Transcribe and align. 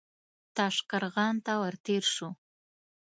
تاشقرغان 0.55 1.35
ته 1.45 1.53
ور 1.61 1.75
تېر 1.85 2.03
شو. 2.15 2.29